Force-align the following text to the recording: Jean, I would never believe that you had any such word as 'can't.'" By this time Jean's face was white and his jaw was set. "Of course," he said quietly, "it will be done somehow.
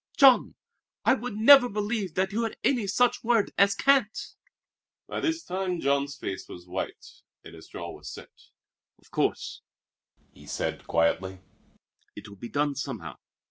Jean, 0.17 0.55
I 1.05 1.13
would 1.13 1.35
never 1.35 1.69
believe 1.69 2.15
that 2.15 2.31
you 2.31 2.41
had 2.41 2.57
any 2.63 2.87
such 2.87 3.23
word 3.23 3.51
as 3.55 3.75
'can't.'" 3.75 4.33
By 5.07 5.19
this 5.19 5.43
time 5.43 5.79
Jean's 5.79 6.17
face 6.17 6.49
was 6.49 6.65
white 6.65 7.21
and 7.43 7.53
his 7.53 7.67
jaw 7.67 7.91
was 7.91 8.09
set. 8.11 8.33
"Of 8.97 9.11
course," 9.11 9.61
he 10.33 10.47
said 10.47 10.87
quietly, 10.87 11.37
"it 12.15 12.27
will 12.27 12.35
be 12.37 12.49
done 12.49 12.73
somehow. 12.73 13.17